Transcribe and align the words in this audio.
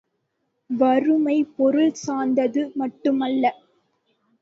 வறுமை, 0.69 1.35
பொருள் 1.57 1.93
சார்ந்தது 2.01 2.71
மட்டுமல்ல. 2.75 3.45